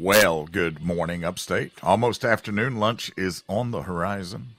[0.00, 1.72] Well, good morning, upstate.
[1.82, 2.76] Almost afternoon.
[2.76, 4.50] Lunch is on the horizon.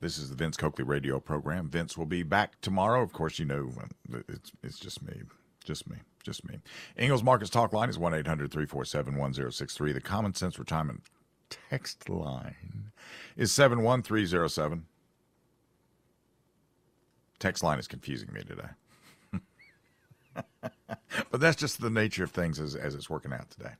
[0.00, 1.68] This is the Vince Coakley radio program.
[1.68, 3.02] Vince will be back tomorrow.
[3.02, 3.70] Of course, you know
[4.30, 5.24] it's, it's just me.
[5.62, 5.98] Just me.
[6.22, 6.60] Just me.
[6.96, 9.92] Ingles Markets Talk line is 1 800 347 1063.
[9.92, 11.02] The Common Sense Retirement
[11.50, 12.92] text line
[13.36, 14.86] is 71307.
[17.38, 18.70] Text line is confusing me today.
[21.30, 23.72] But that's just the nature of things as, as it's working out today.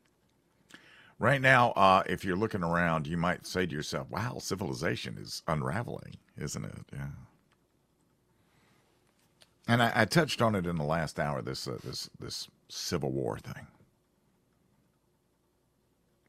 [1.19, 5.43] Right now, uh, if you're looking around, you might say to yourself, wow, civilization is
[5.47, 6.85] unraveling, isn't it?
[6.93, 7.07] Yeah.
[9.67, 11.41] And I, I touched on it in the last hour.
[11.41, 13.67] This uh, this this civil war thing.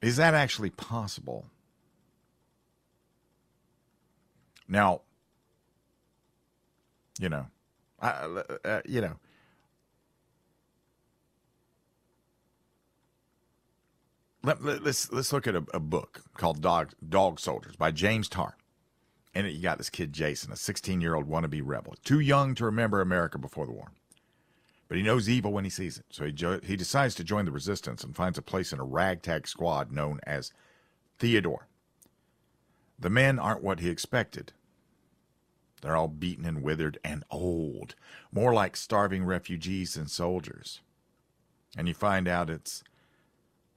[0.01, 1.47] Is that actually possible?
[4.67, 5.01] Now,
[7.19, 7.47] you know,
[7.99, 9.15] I, uh, you know,
[14.45, 18.29] Let, us let's, let's look at a, a, book called Dog Dog Soldiers by James
[18.29, 18.55] Tarr.
[19.33, 22.65] And you got this kid Jason, a 16 year old wannabe rebel, too young to
[22.65, 23.91] remember America before the war,
[24.87, 26.05] but he knows evil when he sees it.
[26.11, 28.83] So he jo- he decides to join the resistance and finds a place in a
[28.83, 30.51] ragtag squad known as
[31.17, 31.67] Theodore.
[32.99, 34.53] The men aren't what he expected.
[35.81, 37.95] They're all beaten and withered and old,
[38.31, 40.81] more like starving refugees than soldiers.
[41.75, 42.83] And you find out it's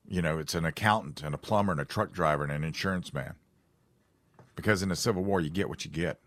[0.09, 3.13] you know, it's an accountant and a plumber and a truck driver and an insurance
[3.13, 3.35] man.
[4.57, 6.19] Because in the Civil War, you get what you get.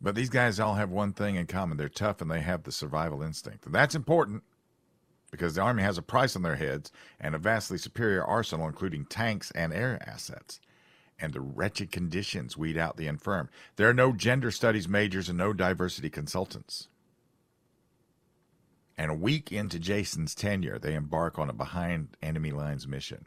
[0.00, 2.72] But these guys all have one thing in common they're tough and they have the
[2.72, 3.64] survival instinct.
[3.66, 4.42] And that's important
[5.30, 9.06] because the Army has a price on their heads and a vastly superior arsenal, including
[9.06, 10.60] tanks and air assets.
[11.18, 13.48] And the wretched conditions weed out the infirm.
[13.76, 16.88] There are no gender studies majors and no diversity consultants.
[19.02, 23.26] And a week into Jason's tenure, they embark on a behind enemy lines mission.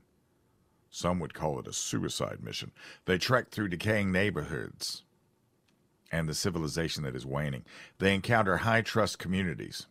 [0.90, 2.72] Some would call it a suicide mission.
[3.04, 5.04] They trek through decaying neighborhoods
[6.10, 7.66] and the civilization that is waning.
[7.98, 9.88] They encounter high trust communities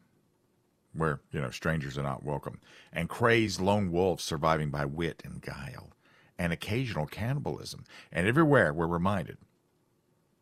[0.94, 5.42] where, you know, strangers are not welcome, and crazed lone wolves surviving by wit and
[5.42, 5.90] guile,
[6.38, 7.84] and occasional cannibalism.
[8.10, 9.36] And everywhere we're reminded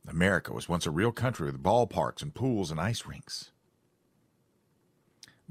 [0.06, 3.50] America was once a real country with ballparks and pools and ice rinks.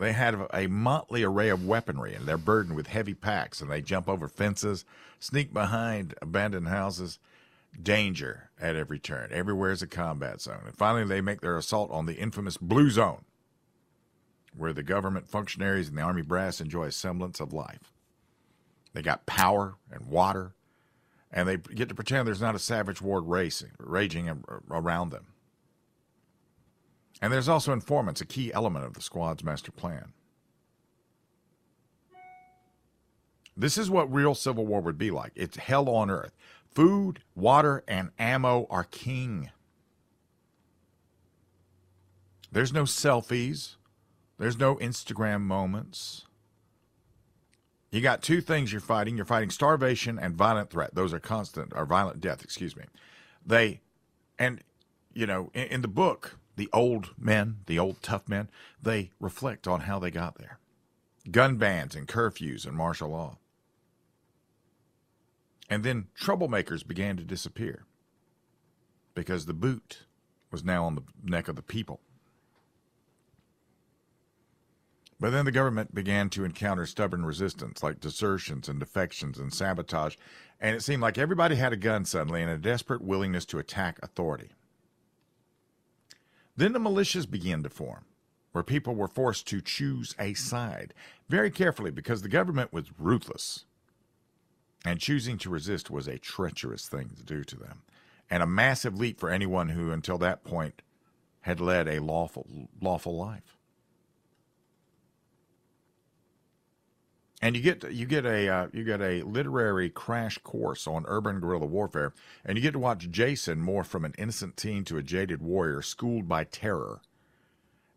[0.01, 3.83] They have a motley array of weaponry, and they're burdened with heavy packs, and they
[3.83, 4.83] jump over fences,
[5.19, 7.19] sneak behind abandoned houses.
[7.81, 9.29] Danger at every turn.
[9.31, 10.63] Everywhere is a combat zone.
[10.65, 13.23] And finally, they make their assault on the infamous Blue Zone,
[14.57, 17.93] where the government functionaries and the Army brass enjoy a semblance of life.
[18.93, 20.55] They got power and water,
[21.31, 25.27] and they get to pretend there's not a savage war racing, raging around them.
[27.21, 30.13] And there's also informants, a key element of the squad's master plan.
[33.55, 35.33] This is what real civil war would be like.
[35.35, 36.35] It's hell on earth.
[36.73, 39.51] Food, water, and ammo are king.
[42.51, 43.75] There's no selfies.
[44.39, 46.25] There's no Instagram moments.
[47.91, 49.15] You got two things you're fighting.
[49.17, 50.95] You're fighting starvation and violent threat.
[50.95, 52.85] Those are constant, or violent death, excuse me.
[53.45, 53.81] They,
[54.39, 54.61] and,
[55.13, 58.49] you know, in, in the book, the old men, the old tough men,
[58.81, 60.59] they reflect on how they got there.
[61.29, 63.37] Gun bans and curfews and martial law.
[65.69, 67.85] And then troublemakers began to disappear
[69.13, 69.99] because the boot
[70.51, 72.01] was now on the neck of the people.
[75.19, 80.15] But then the government began to encounter stubborn resistance, like desertions and defections and sabotage,
[80.59, 83.99] and it seemed like everybody had a gun suddenly and a desperate willingness to attack
[84.01, 84.49] authority.
[86.61, 88.05] Then the militias began to form.
[88.51, 90.93] where people were forced to choose a side
[91.27, 93.65] very carefully because the government was ruthless.
[94.85, 97.81] And choosing to resist was a treacherous thing to do to them,
[98.29, 100.83] and a massive leap for anyone who, until that point,
[101.41, 102.45] had led a lawful,
[102.79, 103.57] lawful life.
[107.41, 111.39] And you get you get a uh, you get a literary crash course on urban
[111.39, 112.13] guerrilla warfare,
[112.45, 115.81] and you get to watch Jason morph from an innocent teen to a jaded warrior
[115.81, 117.01] schooled by terror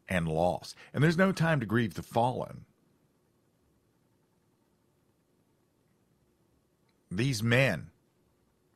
[0.09, 0.75] and loss.
[0.93, 2.65] And there's no time to grieve the fallen.
[7.11, 7.91] These men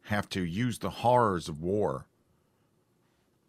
[0.05, 2.07] have to use the horrors of war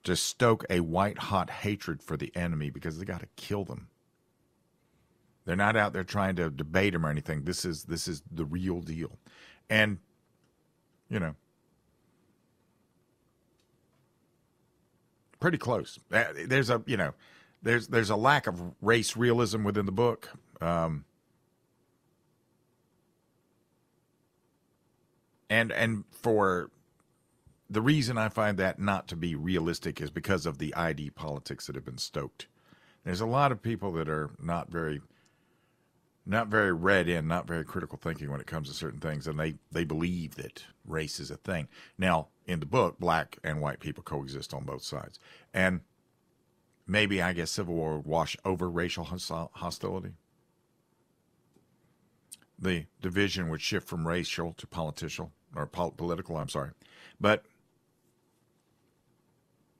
[0.04, 3.90] to stoke a white hot hatred for the enemy because they got to kill them.
[5.50, 7.44] They're not out there trying to debate him or anything.
[7.44, 9.18] This is this is the real deal,
[9.68, 9.98] and
[11.10, 11.34] you know,
[15.40, 15.98] pretty close.
[16.14, 17.16] Uh, there's a you know,
[17.64, 20.30] there's there's a lack of race realism within the book.
[20.62, 21.06] Um,
[25.50, 26.70] and and for
[27.68, 31.66] the reason I find that not to be realistic is because of the ID politics
[31.66, 32.46] that have been stoked.
[33.04, 35.02] There's a lot of people that are not very
[36.30, 39.40] not very read in, not very critical thinking when it comes to certain things, and
[39.40, 41.68] they they believe that race is a thing.
[41.98, 45.20] Now, in the book, black and white people coexist on both sides,
[45.56, 45.82] and
[46.86, 50.14] maybe I guess civil war would wash over racial hostility.
[52.60, 56.38] The division would shift from racial to political or political.
[56.38, 56.72] I'm sorry,
[57.20, 57.44] but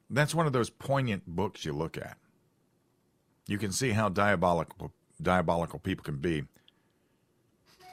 [0.10, 2.18] that's one of those poignant books you look at.
[3.46, 6.44] You can see how diabolical diabolical people can be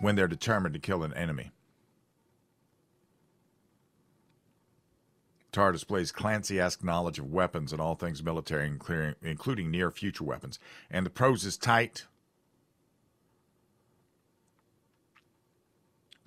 [0.01, 1.51] when they're determined to kill an enemy.
[5.53, 8.67] Tarr displays Clancy-esque knowledge of weapons and all things military,
[9.23, 10.59] including near future weapons.
[10.91, 12.05] And the prose is tight.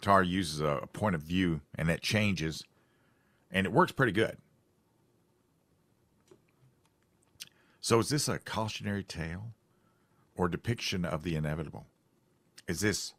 [0.01, 2.63] Tarr uses a point of view, and that changes,
[3.51, 4.37] and it works pretty good.
[7.81, 9.51] So, is this a cautionary tale?
[10.39, 11.85] Or depiction of the inevitable?
[12.65, 13.13] Is this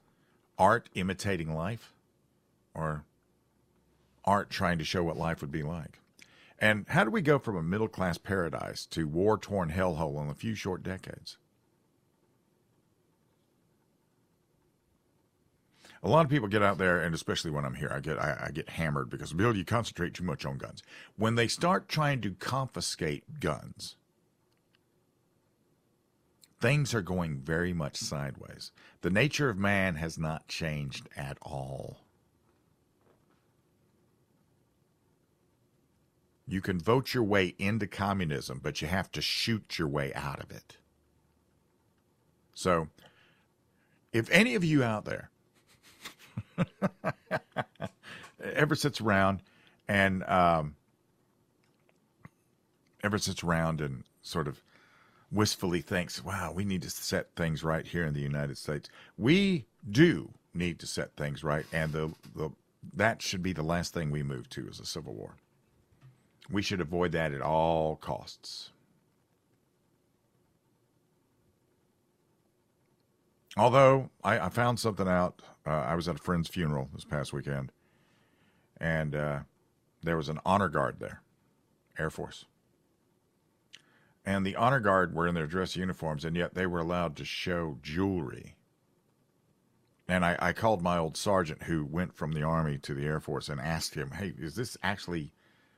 [0.58, 1.92] art imitating life
[2.74, 3.04] or
[4.24, 5.98] art trying to show what life would be like?
[6.58, 10.30] And how do we go from a middle class paradise to war torn hellhole in
[10.30, 11.36] a few short decades?
[16.02, 18.46] A lot of people get out there, and especially when I'm here, I get I,
[18.46, 20.82] I, get hammered because Bill, you concentrate too much on guns.
[21.16, 23.96] When they start trying to confiscate guns,
[26.60, 28.70] things are going very much sideways.
[29.00, 31.98] The nature of man has not changed at all.
[36.46, 40.42] You can vote your way into communism, but you have to shoot your way out
[40.42, 40.76] of it.
[42.54, 42.88] So,
[44.12, 45.30] if any of you out there
[48.42, 49.42] ever sits around
[49.86, 50.74] and um,
[53.02, 54.60] ever sits around and sort of
[55.32, 58.88] wistfully thinks, wow, we need to set things right here in the United States.
[59.16, 62.50] We do need to set things right, and the, the
[62.94, 65.36] that should be the last thing we move to is a civil war.
[66.50, 68.70] We should avoid that at all costs.
[73.56, 77.32] Although I, I found something out, uh, I was at a friend's funeral this past
[77.32, 77.72] weekend,
[78.80, 79.38] and uh,
[80.02, 81.20] there was an honor guard there,
[81.98, 82.46] Air Force
[84.24, 87.24] and the honor guard were in their dress uniforms, and yet they were allowed to
[87.24, 88.56] show jewelry.
[90.06, 93.20] And I, I, called my old sergeant who went from the Army to the Air
[93.20, 95.32] Force and asked him, hey, is this actually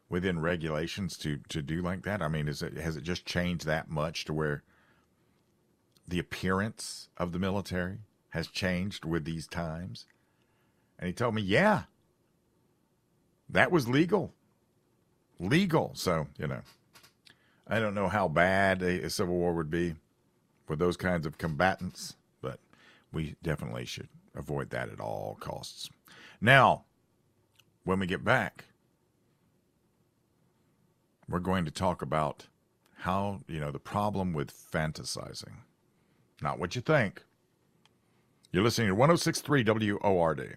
[0.08, 2.22] within regulations to, to do like that?
[2.22, 4.62] I mean, is it, has it just changed that much to where
[6.08, 7.98] the appearance of the military
[8.30, 10.06] has changed with these times?
[10.98, 11.82] And he told me, yeah,
[13.50, 14.32] that was legal.
[15.38, 15.92] Legal.
[15.94, 16.62] So, you know.
[17.72, 19.94] I don't know how bad a, a civil war would be
[20.66, 22.60] for those kinds of combatants, but
[23.14, 25.88] we definitely should avoid that at all costs.
[26.38, 26.84] Now,
[27.84, 28.66] when we get back,
[31.26, 32.46] we're going to talk about
[32.98, 35.54] how, you know, the problem with fantasizing.
[36.42, 37.22] Not what you think.
[38.52, 39.64] You're listening to 1063
[40.02, 40.56] WORD.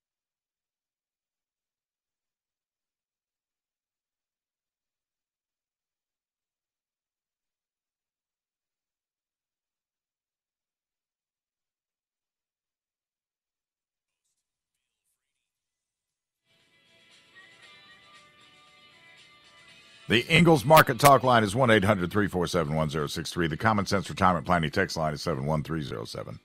[20.11, 23.47] The Ingles Market Talk line is 1 800 347 1063.
[23.47, 26.37] The Common Sense Retirement Planning text line is 71307.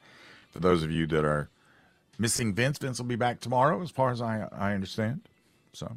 [0.51, 1.51] For those of you that are
[2.17, 5.23] missing Vince, Vince will be back tomorrow, as far as I, I understand.
[5.73, 5.97] So,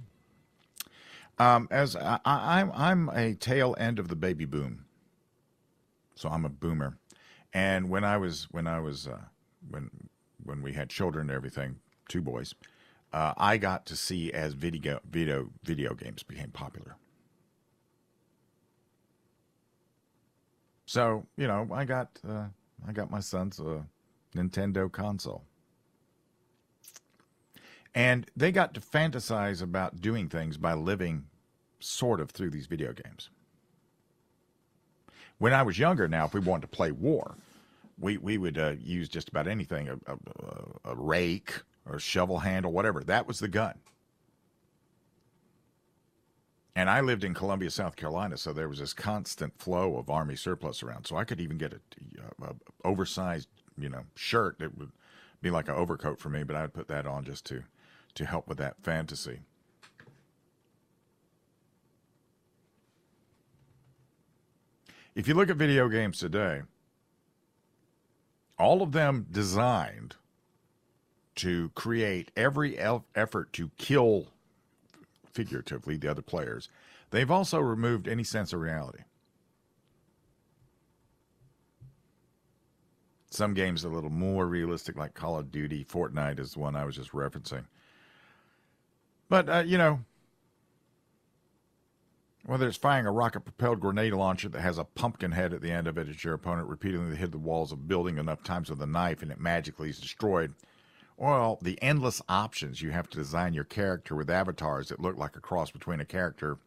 [1.38, 4.86] um, as I, I'm, I'm a tail end of the baby boom.
[6.16, 6.98] So I'm a boomer.
[7.54, 9.20] And when I was, when I was, uh,
[9.70, 9.92] when,
[10.44, 11.76] when we had children and everything,
[12.08, 12.56] two boys,
[13.14, 16.96] uh, I got to see as video, video, video games became popular.
[20.90, 22.46] So you know, I got uh,
[22.88, 23.82] I got my son's uh,
[24.36, 25.44] Nintendo console,
[27.94, 31.26] and they got to fantasize about doing things by living
[31.80, 33.30] sort of through these video games.
[35.38, 37.36] When I was younger, now if we wanted to play war,
[38.00, 41.54] we we would uh, use just about anything a, a, a rake
[41.86, 43.04] or a shovel handle, whatever.
[43.04, 43.76] That was the gun.
[46.80, 50.38] And I lived in Columbia, South Carolina, so there was this constant flow of Army
[50.38, 51.08] surplus around.
[51.08, 51.82] So I could even get a,
[52.42, 52.56] a, a
[52.86, 54.94] oversized, you know, shirt that would
[55.42, 57.64] be like an overcoat for me, but I would put that on just to
[58.16, 59.42] to help with that fantasy.
[65.16, 66.62] If you look at video games today,
[68.58, 70.16] all of them designed
[71.36, 74.28] to create every effort to kill
[75.34, 76.70] figuratively, the other players,
[77.12, 79.04] they've also removed any sense of reality.
[83.32, 85.86] Some games are a little more realistic, like Call of Duty.
[85.86, 87.66] Fortnite is the one I was just referencing.
[89.30, 90.00] But, uh, you know,
[92.46, 95.72] whether it's firing a rocket propelled grenade launcher that has a pumpkin head at the
[95.72, 98.72] end of it as your opponent repeatedly hit the walls of a building enough times
[98.72, 100.56] with a knife and it magically is destroyed,
[101.20, 105.36] well, the endless options you have to design your character with avatars that look like
[105.36, 106.58] a cross between a character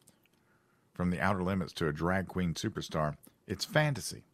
[0.93, 3.17] from the outer limits to a drag queen superstar.
[3.47, 4.25] It's fantasy.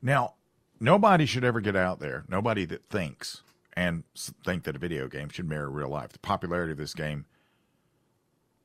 [0.00, 0.34] Now,
[0.78, 3.42] nobody should ever get out there, nobody that thinks
[3.72, 4.04] and
[4.44, 6.12] think that a video game should mirror real life.
[6.12, 7.26] The popularity of this game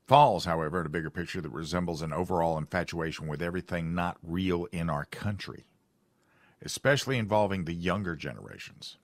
[0.05, 4.65] falls, however, at a bigger picture that resembles an overall infatuation with everything not real
[4.72, 5.65] in our country,
[6.62, 8.98] especially involving the younger generations.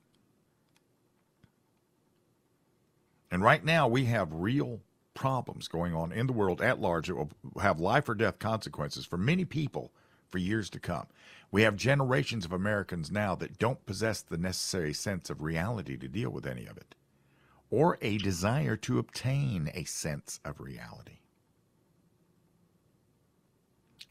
[3.32, 4.82] And right now, we have real
[5.14, 7.30] problems going on in the world at large that will
[7.62, 9.90] have life or death consequences for many people
[10.30, 11.06] for years to come.
[11.50, 16.08] We have generations of Americans now that don't possess the necessary sense of reality to
[16.08, 16.94] deal with any of it,
[17.70, 21.21] or a desire to obtain a sense of reality.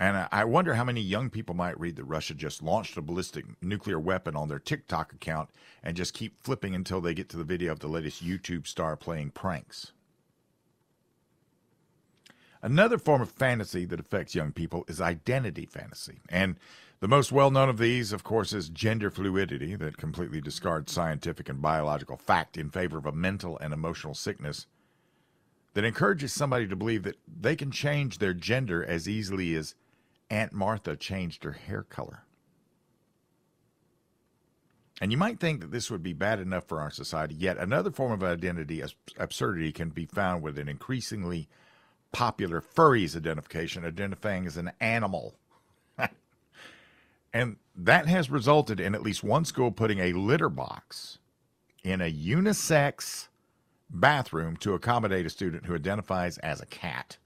[0.02, 3.46] And I wonder how many young people might read that Russia just launched a ballistic
[3.62, 5.52] nuclear weapon on their TikTok account
[5.84, 8.98] and just keep flipping until they get to the video of the latest YouTube star
[8.98, 9.92] playing pranks.
[12.64, 16.22] Another form of fantasy that affects young people is identity fantasy.
[16.30, 16.56] And
[17.00, 21.48] the most well known of these, of course, is gender fluidity that completely discards scientific
[21.48, 24.66] and biological fact in favor of a mental and emotional sickness
[25.76, 29.76] that encourages somebody to believe that they can change their gender as easily as
[30.32, 32.24] Aunt Martha changed her hair color.
[35.02, 37.92] And you might think that this would be bad enough for our society, yet another
[37.92, 38.82] form of identity
[39.18, 41.50] absurdity can be found with an increasingly
[42.12, 45.36] popular furries identification, identifying as an animal.
[47.34, 51.18] And that has resulted in at least one school putting a litter box
[51.82, 53.30] in a unisex
[53.90, 57.18] bathroom to accommodate a student who identifies as a cat.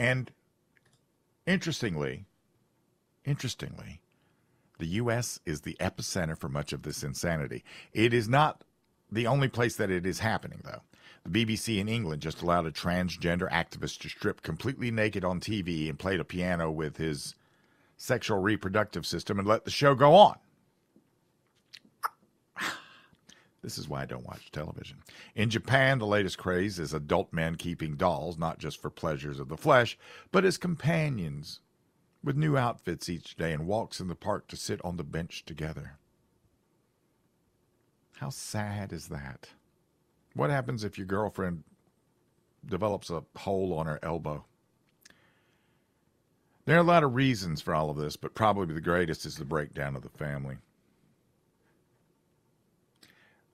[0.00, 0.30] And
[1.46, 2.24] interestingly,
[3.26, 4.00] interestingly,
[4.78, 5.40] the U.S.
[5.44, 7.62] is the epicenter for much of this insanity.
[7.92, 8.64] It is not
[9.12, 10.80] the only place that it is happening, though.
[11.26, 15.90] The BBC in England just allowed a transgender activist to strip completely naked on TV
[15.90, 17.34] and played a piano with his
[17.98, 20.38] sexual reproductive system and let the show go on.
[23.62, 24.98] This is why I don't watch television.
[25.34, 29.48] In Japan, the latest craze is adult men keeping dolls, not just for pleasures of
[29.48, 29.98] the flesh,
[30.32, 31.60] but as companions
[32.24, 35.44] with new outfits each day and walks in the park to sit on the bench
[35.44, 35.98] together.
[38.16, 39.48] How sad is that?
[40.34, 41.64] What happens if your girlfriend
[42.66, 44.44] develops a hole on her elbow?
[46.66, 49.36] There are a lot of reasons for all of this, but probably the greatest is
[49.36, 50.58] the breakdown of the family.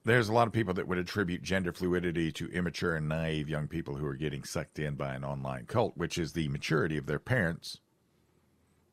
[0.07, 3.67] There's a lot of people that would attribute gender fluidity to immature and naive young
[3.67, 7.07] people who are getting sucked in by an online cult, which is the maturity of
[7.07, 7.81] their parents.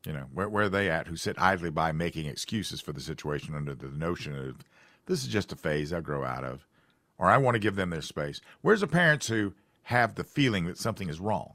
[0.05, 2.99] You know, where, where are they at who sit idly by making excuses for the
[2.99, 4.65] situation under the notion of
[5.05, 6.67] this is just a phase I'll grow out of,
[7.17, 8.41] or I want to give them their space.
[8.61, 9.53] Where's the parents who
[9.83, 11.53] have the feeling that something is wrong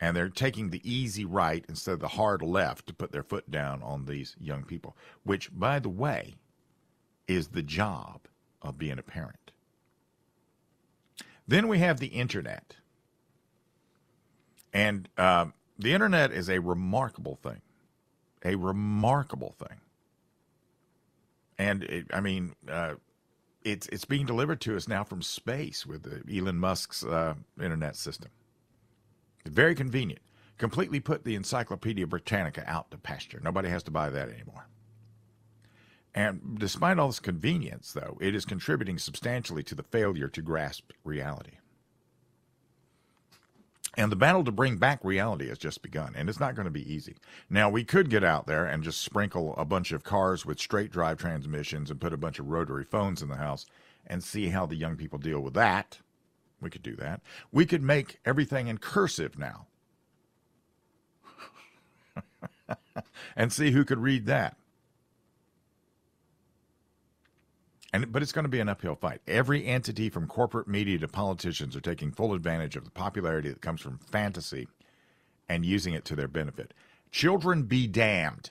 [0.00, 3.50] and they're taking the easy right instead of the hard left to put their foot
[3.50, 6.36] down on these young people, which, by the way,
[7.26, 8.28] is the job
[8.62, 9.52] of being a parent.
[11.46, 12.76] Then we have the internet.
[14.72, 15.46] And uh,
[15.78, 17.60] the internet is a remarkable thing,
[18.44, 19.80] a remarkable thing.
[21.58, 22.94] And it, I mean, uh,
[23.64, 28.30] it's it's being delivered to us now from space with Elon Musk's uh, internet system.
[29.44, 30.22] Very convenient.
[30.56, 33.40] Completely put the Encyclopedia Britannica out to pasture.
[33.42, 34.68] Nobody has to buy that anymore.
[36.14, 40.90] And despite all this convenience, though, it is contributing substantially to the failure to grasp
[41.04, 41.52] reality.
[43.96, 46.70] And the battle to bring back reality has just begun, and it's not going to
[46.70, 47.16] be easy.
[47.48, 50.92] Now, we could get out there and just sprinkle a bunch of cars with straight
[50.92, 53.66] drive transmissions and put a bunch of rotary phones in the house
[54.06, 55.98] and see how the young people deal with that.
[56.60, 57.20] We could do that.
[57.50, 59.66] We could make everything in cursive now
[63.36, 64.56] and see who could read that.
[67.92, 69.20] And, but it's going to be an uphill fight.
[69.26, 73.60] Every entity from corporate media to politicians are taking full advantage of the popularity that
[73.60, 74.68] comes from fantasy
[75.48, 76.72] and using it to their benefit.
[77.10, 78.50] Children be damned.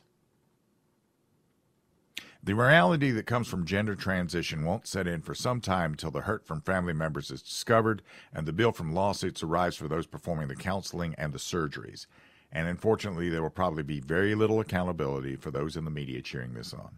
[2.41, 6.21] The reality that comes from gender transition won't set in for some time until the
[6.21, 8.02] hurt from family members is discovered
[8.34, 12.06] and the bill from lawsuits arrives for those performing the counseling and the surgeries.
[12.52, 16.54] And unfortunately, there will probably be very little accountability for those in the media cheering
[16.54, 16.97] this on.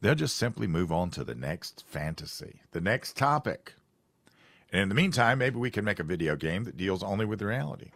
[0.00, 3.74] They'll just simply move on to the next fantasy, the next topic.
[4.72, 7.42] And in the meantime, maybe we can make a video game that deals only with
[7.42, 7.90] reality.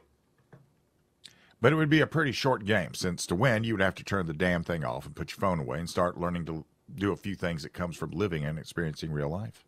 [1.61, 4.05] But it would be a pretty short game, since to win, you would have to
[4.05, 7.11] turn the damn thing off and put your phone away and start learning to do
[7.11, 9.65] a few things that comes from living and experiencing real life.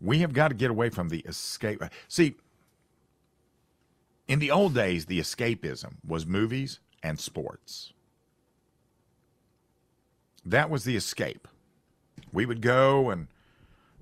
[0.00, 1.82] We have got to get away from the escape.
[2.06, 2.36] See,
[4.28, 7.92] in the old days, the escapism was movies and sports.
[10.44, 11.46] That was the escape.
[12.32, 13.28] We would go and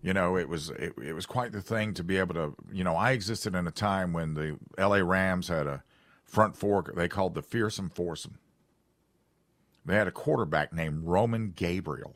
[0.02, 2.84] you know it was it, it was quite the thing to be able to you
[2.84, 5.82] know I existed in a time when the LA Rams had a
[6.24, 8.38] front four they called the fearsome foursome.
[9.84, 12.14] They had a quarterback named Roman Gabriel.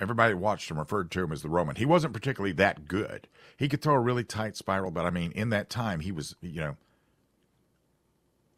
[0.00, 1.76] Everybody watched him referred to him as the Roman.
[1.76, 3.28] He wasn't particularly that good.
[3.56, 6.36] He could throw a really tight spiral, but I mean, in that time, he was,
[6.42, 6.76] you know,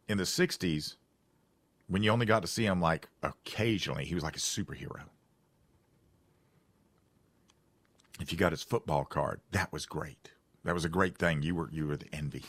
[0.09, 0.95] in the 60s,
[1.87, 5.03] when you only got to see him like occasionally, he was like a superhero.
[8.19, 10.31] If you got his football card, that was great.
[10.65, 11.41] That was a great thing.
[11.41, 12.43] You were you were the envy.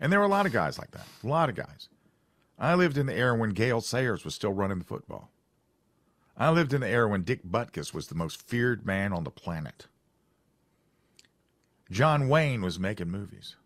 [0.00, 1.06] And there were a lot of guys like that.
[1.24, 1.88] A lot of guys.
[2.58, 5.30] I lived in the era when Gale Sayers was still running the football.
[6.36, 9.30] I lived in the era when Dick Butkus was the most feared man on the
[9.30, 9.86] planet.
[11.90, 13.56] John Wayne was making movies.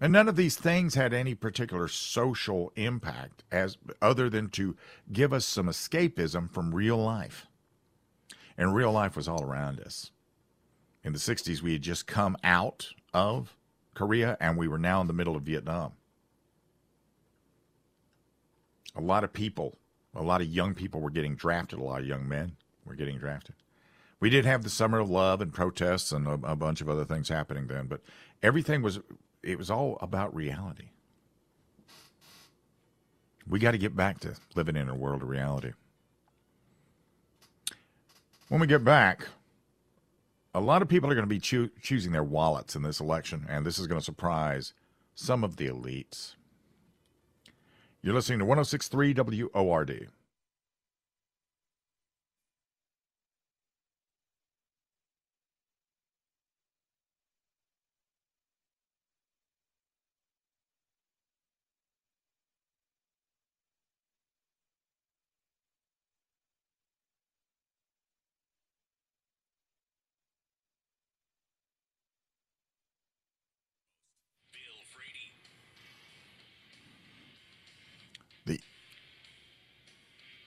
[0.00, 4.76] And none of these things had any particular social impact as other than to
[5.12, 7.46] give us some escapism from real life.
[8.56, 10.12] And real life was all around us.
[11.02, 13.56] In the 60s, we had just come out of
[13.94, 15.92] Korea and we were now in the middle of Vietnam.
[18.94, 19.78] A lot of people,
[20.14, 23.18] a lot of young people were getting drafted, a lot of young men were getting
[23.18, 23.54] drafted.
[24.20, 27.04] We did have the summer of love and protests and a, a bunch of other
[27.04, 28.00] things happening then, but
[28.42, 28.98] everything was
[29.42, 30.90] it was all about reality.
[33.46, 35.72] We got to get back to living in a world of reality.
[38.48, 39.28] When we get back,
[40.54, 43.46] a lot of people are going to be choo- choosing their wallets in this election,
[43.48, 44.74] and this is going to surprise
[45.14, 46.34] some of the elites.
[48.02, 49.14] You're listening to 1063
[49.54, 50.08] WORD.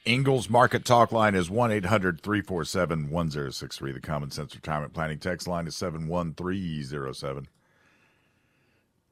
[0.04, 3.92] Ingles Market Talk line is 1 800 347 1063.
[3.92, 7.48] The Common Sense Retirement Planning text line is 71307.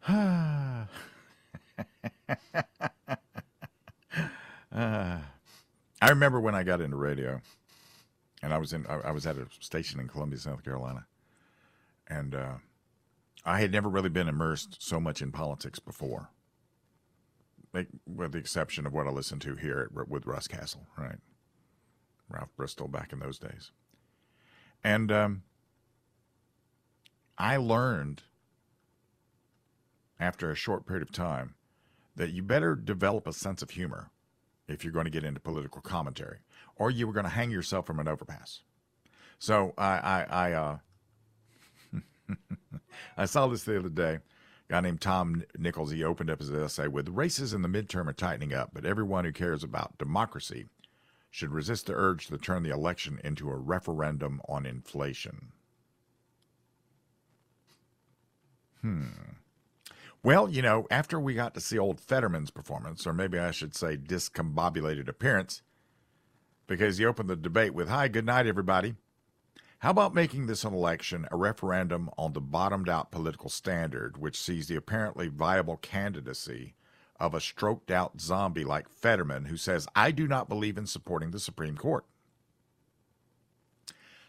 [6.02, 7.41] I remember when I got into radio,
[8.41, 11.06] and I was in I, I was at a station in Columbia, South Carolina,
[12.08, 12.54] and uh,
[13.45, 16.32] I had never really been immersed so much in politics before
[17.73, 21.17] with the exception of what I listened to here at, with Russ Castle, right?
[22.29, 23.71] Ralph Bristol back in those days.
[24.84, 25.43] And um,
[27.38, 28.23] I learned
[30.19, 31.55] after a short period of time
[32.15, 34.12] that you better develop a sense of humor
[34.67, 36.39] if you're going to get into political commentary,
[36.75, 38.62] or you were going to hang yourself from an overpass.
[39.39, 40.77] So I I I, uh,
[43.17, 44.19] I saw this the other day
[44.69, 48.13] guy named Tom Nichols, he opened up his essay with races in the midterm are
[48.13, 50.67] tightening up, but everyone who cares about democracy
[51.32, 55.51] should resist the urge to turn the election into a referendum on inflation.
[58.82, 59.08] Hmm.
[60.23, 63.75] Well, you know, after we got to see old Fetterman's performance, or maybe I should
[63.75, 65.62] say discombobulated appearance,
[66.67, 68.95] because he opened the debate with, Hi, good night, everybody.
[69.79, 74.37] How about making this an election a referendum on the bottomed out political standard, which
[74.37, 76.73] sees the apparently viable candidacy
[77.17, 81.31] of a stroked out zombie like Fetterman who says, I do not believe in supporting
[81.31, 82.03] the Supreme Court?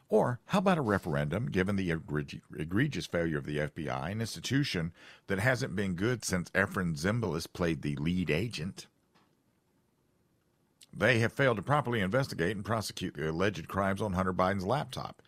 [0.08, 4.92] Or how about a referendum, given the egregious failure of the FBI, an institution
[5.26, 8.86] that hasn't been good since Efrem Zimbalist played the lead agent?
[10.96, 15.22] They have failed to properly investigate and prosecute the alleged crimes on Hunter Biden's laptop.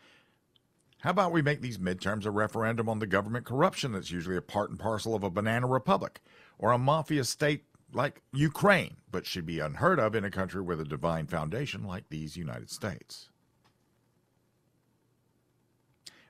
[1.02, 4.40] How about we make these midterms a referendum on the government corruption that's usually a
[4.40, 6.20] part and parcel of a banana republic
[6.60, 10.80] or a mafia state like Ukraine, but should be unheard of in a country with
[10.80, 13.30] a divine foundation like these United States?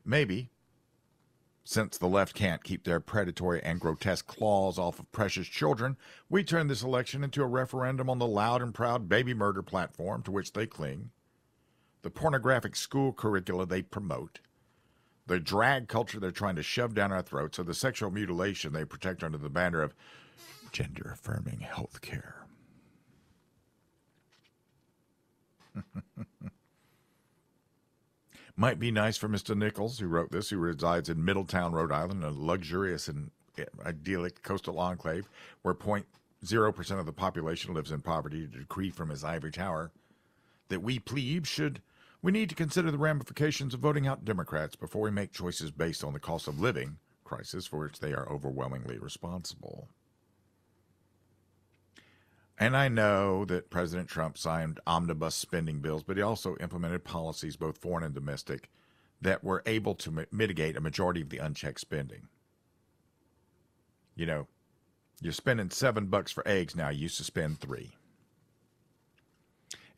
[0.07, 0.49] Maybe,
[1.65, 5.99] since the left can't keep their predatory and grotesque claws off of precious children,
[6.31, 10.23] we turn this election into a referendum on the loud and proud baby murder platform
[10.23, 11.11] to which they cling,
[12.01, 14.41] the pornographic school curricula they promote,
[15.27, 18.85] the drag culture they're trying to shove down our throats, or the sexual mutilation they
[18.85, 19.95] protect under the banner of
[20.73, 22.47] gender affirming health care.
[28.57, 29.57] Might be nice for Mr.
[29.57, 34.43] Nichols, who wrote this, who resides in Middletown, Rhode Island, a luxurious and eh, idyllic
[34.43, 35.29] coastal enclave
[35.63, 39.91] where 0.0% of the population lives in poverty, to decree from his ivory tower
[40.69, 41.81] that we plebes should
[42.23, 46.05] we need to consider the ramifications of voting out Democrats before we make choices based
[46.05, 49.89] on the cost of living crisis for which they are overwhelmingly responsible.
[52.59, 57.57] And I know that President Trump signed omnibus spending bills, but he also implemented policies,
[57.57, 58.71] both foreign and domestic,
[59.21, 62.29] that were able to mitigate a majority of the unchecked spending.
[64.15, 64.47] You know,
[65.21, 66.91] you're spending seven bucks for eggs now.
[66.91, 67.97] You used to spend three.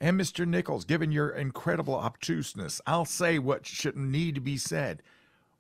[0.05, 0.47] And Mr.
[0.47, 5.03] Nichols, given your incredible obtuseness, I'll say what shouldn't need to be said.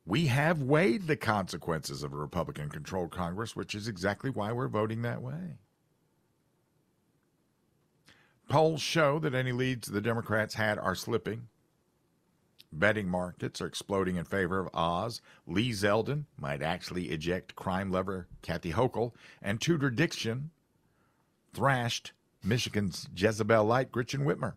[0.05, 4.69] We have weighed the consequences of a Republican controlled Congress, which is exactly why we're
[4.69, 5.57] voting that way.
[8.47, 11.49] Polls show that any leads the Democrats had are slipping.
[12.71, 15.23] Betting markets are exploding in favor of Oz.
[15.47, 20.51] Lee Zeldin might actually eject crime lover Kathy Hochul, and Tudor Dixon
[21.55, 22.13] thrashed
[22.45, 24.55] Michigan's Jezebel Light, Gretchen Whitmer.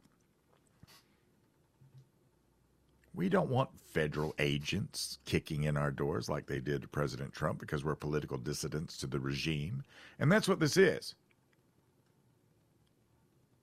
[3.13, 7.59] We don't want federal agents kicking in our doors like they did to President Trump
[7.59, 9.83] because we're political dissidents to the regime.
[10.19, 11.15] And that's what this is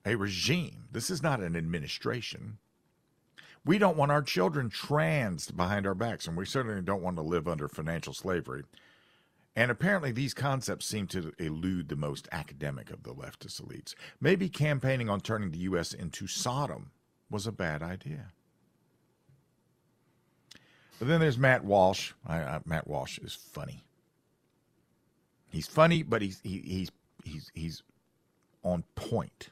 [0.04, 0.84] a regime.
[0.92, 2.58] This is not an administration.
[3.64, 7.22] We don't want our children trans behind our backs, and we certainly don't want to
[7.22, 8.64] live under financial slavery.
[9.56, 13.94] And apparently, these concepts seem to elude the most academic of the leftist elites.
[14.20, 15.92] Maybe campaigning on turning the U.S.
[15.92, 16.90] into Sodom
[17.30, 18.32] was a bad idea.
[20.98, 22.12] But then there's Matt Walsh.
[22.26, 23.84] I, I, Matt Walsh is funny.
[25.50, 26.90] He's funny, but he's he, he's
[27.22, 27.82] he's he's
[28.64, 29.50] on point.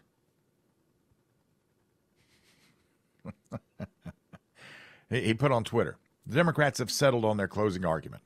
[5.10, 8.24] he put on Twitter The Democrats have settled on their closing argument.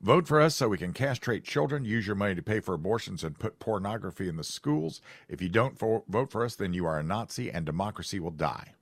[0.00, 3.24] Vote for us so we can castrate children, use your money to pay for abortions,
[3.24, 5.00] and put pornography in the schools.
[5.28, 8.30] If you don't for, vote for us, then you are a Nazi and democracy will
[8.30, 8.74] die.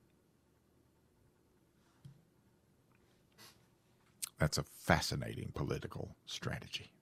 [4.38, 6.92] That's a fascinating political strategy.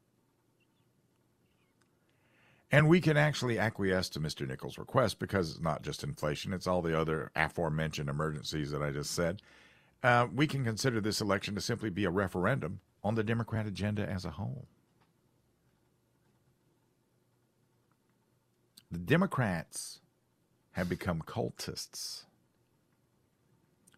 [2.71, 4.47] And we can actually acquiesce to Mr.
[4.47, 8.91] Nichols' request because it's not just inflation, it's all the other aforementioned emergencies that I
[8.91, 9.43] just said.
[10.05, 14.09] Uh, we can consider this election to simply be a referendum on the Democrat agenda
[14.09, 14.67] as a whole.
[18.91, 20.01] The Democrats
[20.73, 22.25] have become cultists.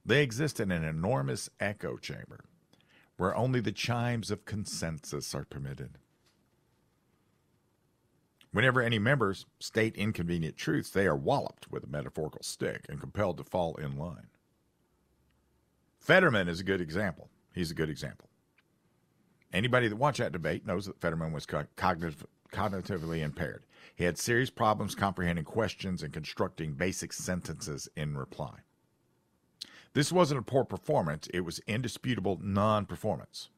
[0.05, 2.45] They exist in an enormous echo chamber
[3.17, 5.99] where only the chimes of consensus are permitted.
[8.53, 13.39] Whenever any members state inconvenient truths, they are walloped with a metaphorical stick and compelled
[13.39, 14.29] to fall in line.
[15.99, 17.29] Fetterman is a good example.
[17.53, 18.29] He's a good example.
[19.53, 23.65] Anybody that watched that debate knows that Fetterman was cognitive, cognitively impaired.
[23.95, 28.61] He had serious problems comprehending questions and constructing basic sentences in reply.
[29.95, 33.49] This wasn't a poor performance, it was indisputable non performance.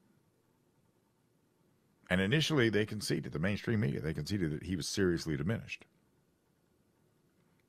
[2.10, 5.84] And initially, they conceded, the mainstream media, they conceded that he was seriously diminished.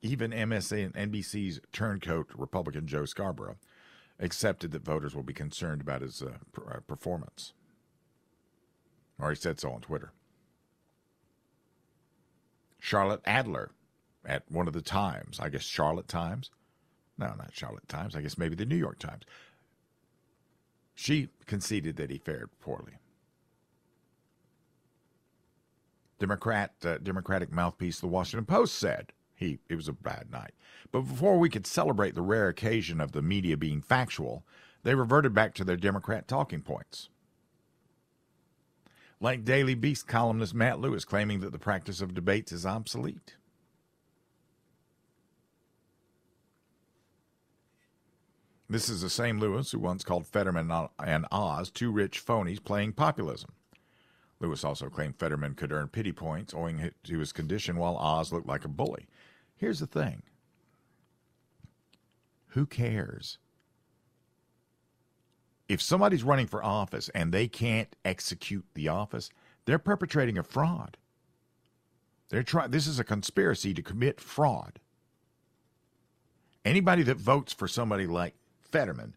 [0.02, 3.58] Even MSNBC's turncoat Republican Joe Scarborough
[4.18, 7.52] accepted that voters will be concerned about his uh, uh, performance.
[9.20, 10.12] Or he said so on Twitter.
[12.78, 13.70] Charlotte Alter
[14.24, 16.50] at one of the Times, I guess Charlotte Times.
[17.18, 18.16] No, not Charlotte Times.
[18.16, 19.24] I guess maybe the New York Times.
[20.94, 22.94] She conceded that he fared poorly.
[26.18, 30.52] Democrat uh, Democratic mouthpiece the Washington Post said he it was a bad night.
[30.92, 34.44] But before we could celebrate the rare occasion of the media being factual,
[34.82, 37.08] they reverted back to their Democrat talking points.
[39.20, 43.36] Like Daily Beast columnist Matt Lewis claiming that the practice of debates is obsolete.
[48.68, 52.92] This is the same Lewis who once called Fetterman and Oz two rich phonies playing
[52.92, 53.50] populism.
[54.38, 58.46] Lewis also claimed Fetterman could earn pity points owing to his condition while Oz looked
[58.46, 59.06] like a bully.
[59.56, 60.22] Here's the thing
[62.48, 63.38] who cares?
[65.70, 69.30] If somebody's running for office and they can't execute the office,
[69.66, 70.96] they're perpetrating a fraud.
[72.28, 74.80] They're trying this is a conspiracy to commit fraud.
[76.64, 79.14] Anybody that votes for somebody like Fetterman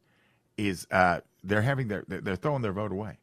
[0.57, 3.17] is uh, they're having their they're throwing their vote away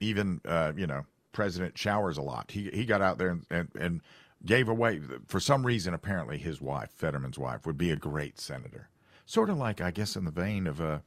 [0.00, 2.50] even uh, you know President showers a lot.
[2.50, 4.00] He he got out there and, and, and
[4.44, 5.94] gave away for some reason.
[5.94, 8.88] Apparently, his wife, Fetterman's wife, would be a great senator.
[9.26, 10.98] Sort of like I guess in the vein of uh,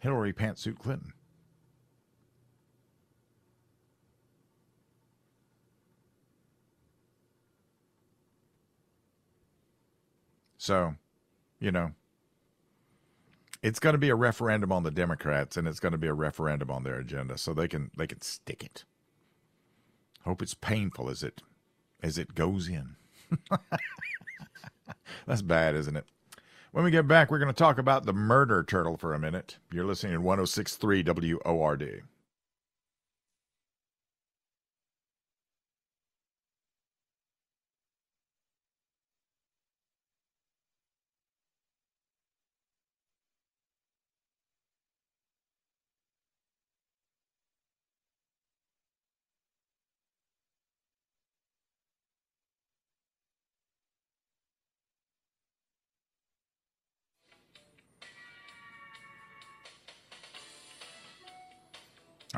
[0.00, 1.12] Hillary Pantsuit Clinton.
[10.58, 10.96] So,
[11.60, 11.92] you know,
[13.62, 16.12] it's going to be a referendum on the Democrats, and it's going to be a
[16.12, 18.84] referendum on their agenda, so they can they can stick it.
[20.24, 21.42] Hope it's painful as it
[22.02, 22.96] as it goes in.
[25.26, 26.06] That's bad, isn't it?
[26.70, 29.56] When we get back, we're going to talk about the murder turtle for a minute.
[29.72, 31.02] You're listening to 1063
[31.46, 32.02] WORD.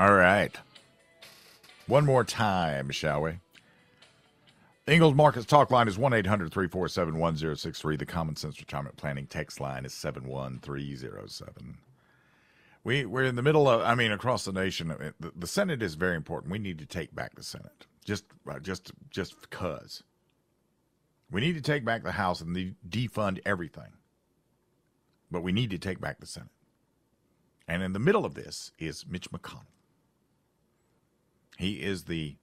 [0.00, 0.56] All right.
[1.86, 3.32] One more time, shall we?
[4.86, 7.96] Ingles Markets Talk line is 1 800 347 1063.
[7.96, 11.76] The Common Sense Retirement Planning text line is 71307.
[12.82, 15.96] We, we're in the middle of, I mean, across the nation, the, the Senate is
[15.96, 16.50] very important.
[16.50, 20.02] We need to take back the Senate just, uh, just, just because.
[21.30, 23.92] We need to take back the House and defund everything.
[25.30, 26.48] But we need to take back the Senate.
[27.68, 29.66] And in the middle of this is Mitch McConnell.
[31.60, 32.36] He is the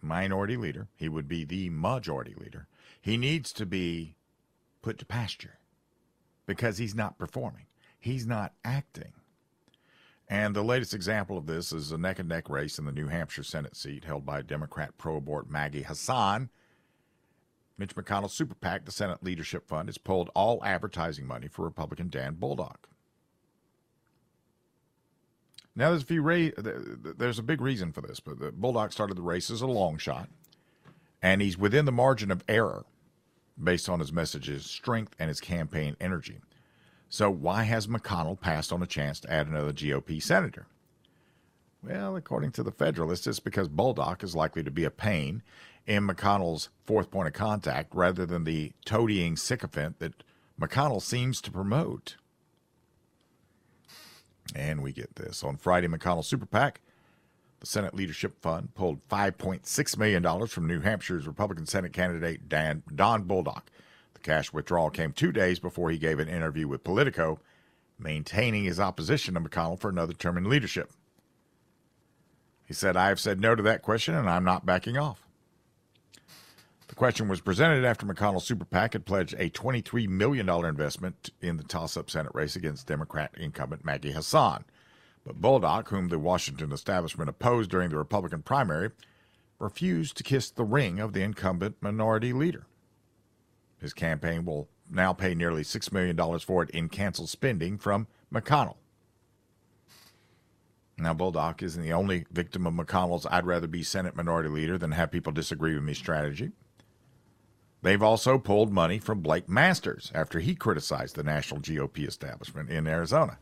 [0.00, 0.86] minority leader.
[0.94, 2.68] He would be the majority leader.
[3.00, 4.14] He needs to be
[4.82, 5.58] put to pasture
[6.46, 7.66] because he's not performing.
[7.98, 9.14] He's not acting.
[10.28, 13.08] And the latest example of this is a neck and neck race in the New
[13.08, 16.48] Hampshire Senate seat held by Democrat pro abort Maggie Hassan.
[17.76, 22.08] Mitch McConnell's super PAC, the Senate Leadership Fund, has pulled all advertising money for Republican
[22.08, 22.76] Dan Bolduc.
[25.74, 29.16] Now, there's a few ra- there's a big reason for this, but the Bolduc started
[29.16, 30.28] the race as a long shot,
[31.22, 32.84] and he's within the margin of error
[33.62, 36.40] based on his message's strength and his campaign energy.
[37.08, 40.66] So, why has McConnell passed on a chance to add another GOP senator?
[41.82, 45.42] Well, according to the Federalist, it's because Bolduc is likely to be a pain
[45.86, 50.22] in McConnell's fourth point of contact rather than the toadying sycophant that
[50.60, 52.16] McConnell seems to promote.
[54.54, 55.42] And we get this.
[55.42, 56.80] On Friday, McConnell Super PAC,
[57.60, 63.24] the Senate Leadership Fund, pulled $5.6 million from New Hampshire's Republican Senate candidate Dan, Don
[63.24, 63.62] Bolduc.
[64.14, 67.40] The cash withdrawal came two days before he gave an interview with Politico,
[67.98, 70.90] maintaining his opposition to McConnell for another term in leadership.
[72.66, 75.21] He said, I have said no to that question and I'm not backing off.
[76.92, 81.56] The question was presented after McConnell's super PAC had pledged a $23 million investment in
[81.56, 84.66] the toss up Senate race against Democrat incumbent Maggie Hassan.
[85.24, 88.90] But Bolduc, whom the Washington establishment opposed during the Republican primary,
[89.58, 92.66] refused to kiss the ring of the incumbent minority leader.
[93.80, 98.76] His campaign will now pay nearly $6 million for it in canceled spending from McConnell.
[100.98, 104.92] Now, Bolduc isn't the only victim of McConnell's I'd rather be Senate minority leader than
[104.92, 106.52] have people disagree with me strategy.
[107.82, 112.86] They've also pulled money from Blake Masters after he criticized the national GOP establishment in
[112.86, 113.38] Arizona.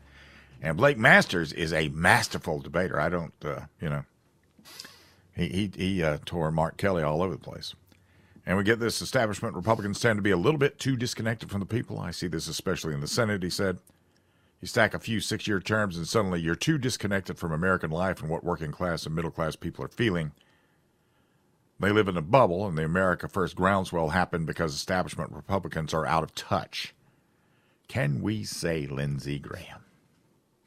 [0.61, 2.99] And Blake Masters is a masterful debater.
[2.99, 4.03] I don't, uh, you know,
[5.35, 7.75] he he, he uh, tore Mark Kelly all over the place.
[8.45, 11.59] And we get this establishment Republicans tend to be a little bit too disconnected from
[11.59, 11.99] the people.
[11.99, 13.43] I see this especially in the Senate.
[13.43, 13.77] He said,
[14.59, 18.29] "You stack a few six-year terms, and suddenly you're too disconnected from American life and
[18.29, 20.31] what working class and middle class people are feeling."
[21.81, 26.05] They live in a bubble, and the America First groundswell happened because establishment Republicans are
[26.05, 26.93] out of touch.
[27.87, 29.83] Can we say Lindsey Graham?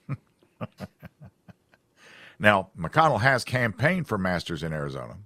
[2.38, 5.16] now, McConnell has campaigned for Masters in Arizona,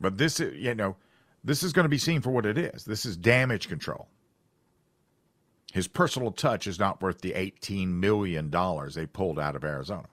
[0.00, 0.96] but this, you know,
[1.44, 2.84] this is going to be seen for what it is.
[2.84, 4.08] This is damage control.
[5.72, 10.08] His personal touch is not worth the $18 million they pulled out of Arizona.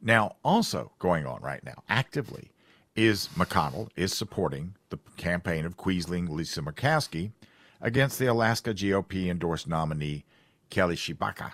[0.00, 2.52] Now, also going on right now, actively,
[2.94, 7.32] is McConnell is supporting the campaign of Quisling Lisa Murkowski
[7.80, 10.24] against the Alaska GOP endorsed nominee
[10.70, 11.52] Kelly Tshibaka.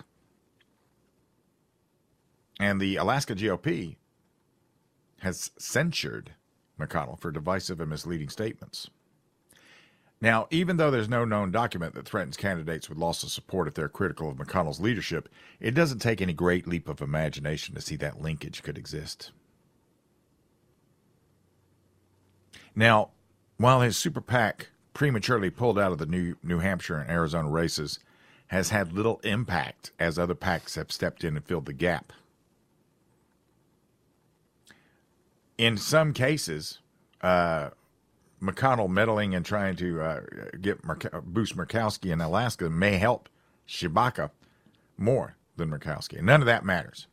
[2.59, 3.97] And the Alaska GOP
[5.19, 6.31] has censured
[6.79, 8.89] McConnell for divisive and misleading statements.
[10.21, 13.73] Now, even though there's no known document that threatens candidates with loss of support if
[13.73, 17.95] they're critical of McConnell's leadership, it doesn't take any great leap of imagination to see
[17.97, 19.31] that linkage could exist.
[22.75, 23.11] Now,
[23.57, 27.99] while his super PAC prematurely pulled out of the New, New Hampshire and Arizona races,
[28.47, 32.13] has had little impact as other PACs have stepped in and filled the gap.
[35.57, 36.79] In some cases,
[37.21, 37.69] uh,
[38.41, 40.21] McConnell meddling and trying to uh,
[40.61, 40.81] get
[41.25, 43.29] boost Murkowski in Alaska may help
[43.67, 44.31] Tshibaka
[44.97, 46.21] more than Murkowski.
[46.21, 47.07] None of that matters.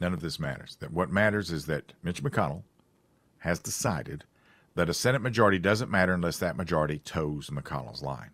[0.00, 0.76] None of this matters.
[0.80, 2.62] That what matters is that Mitch McConnell
[3.38, 4.24] has decided
[4.74, 8.30] that a Senate majority doesn't matter unless that majority toes McConnell's line.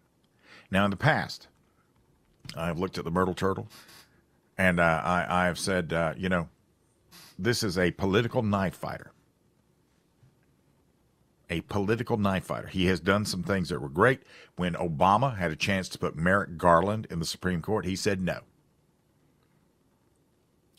[0.70, 1.48] Now, in the past,
[2.56, 3.68] I've looked at the Myrtle Turtle,
[4.58, 6.48] and uh, I, have said, uh, you know,
[7.38, 9.12] this is a political knife fighter.
[11.50, 12.68] A political knife fighter.
[12.68, 14.22] He has done some things that were great.
[14.56, 18.20] When Obama had a chance to put Merrick Garland in the Supreme Court, he said
[18.22, 18.40] no.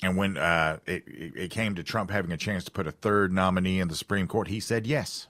[0.01, 3.31] And when uh, it, it came to Trump having a chance to put a third
[3.31, 5.27] nominee in the Supreme Court, he said yes.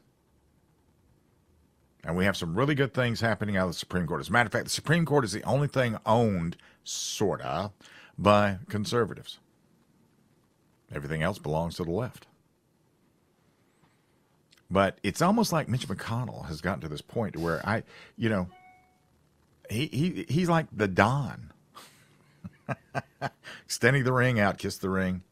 [2.03, 4.21] And we have some really good things happening out of the Supreme Court.
[4.21, 7.71] As a matter of fact, the Supreme Court is the only thing owned, sort of,
[8.17, 9.39] by conservatives.
[10.93, 12.27] Everything else belongs to the left.
[14.69, 17.83] But it's almost like Mitch McConnell has gotten to this point where I,
[18.17, 18.49] you know,
[19.69, 21.51] he, he he's like the Don.
[23.65, 25.23] Extending the ring out, kiss the ring.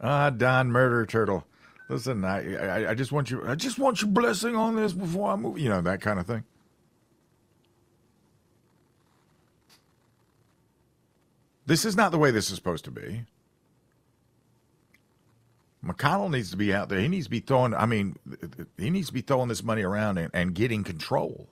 [0.00, 1.44] Ah, Don Murder Turtle.
[1.88, 5.32] Listen, I, I I just want you I just want your blessing on this before
[5.32, 5.58] I move.
[5.58, 6.44] You know that kind of thing.
[11.66, 13.24] This is not the way this is supposed to be.
[15.84, 17.00] McConnell needs to be out there.
[17.00, 17.74] He needs to be throwing.
[17.74, 18.16] I mean,
[18.78, 21.48] he needs to be throwing this money around and, and getting control.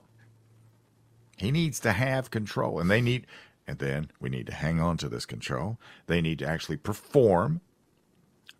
[1.37, 3.27] He needs to have control, and they need.
[3.67, 5.77] And then we need to hang on to this control.
[6.07, 7.61] They need to actually perform.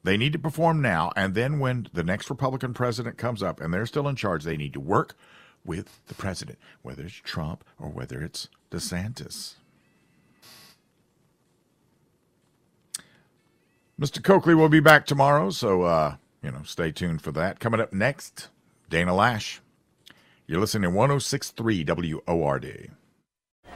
[0.03, 3.72] They need to perform now, and then when the next Republican president comes up and
[3.72, 5.15] they're still in charge, they need to work
[5.63, 9.55] with the president, whether it's Trump or whether it's DeSantis.
[14.01, 14.23] Mr.
[14.23, 17.59] Coakley will be back tomorrow, so uh, you know, stay tuned for that.
[17.59, 18.49] Coming up next,
[18.89, 19.59] Dana Loesch.
[20.47, 21.85] You're listening to 1063
[22.25, 22.89] WORD.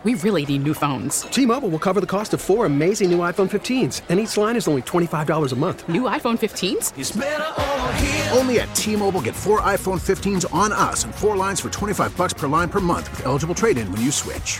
[0.03, 1.21] We really need new phones.
[1.21, 4.67] T-Mobile will cover the cost of four amazing new iPhone 15s, and each line is
[4.67, 5.88] only $25 a month.
[5.88, 8.36] New iPhone 15s?
[8.36, 12.34] Only at T-Mobile get four iPhone 15s on us and four lines for 25 bucks
[12.34, 14.59] per line per month with eligible trade-in when you switch.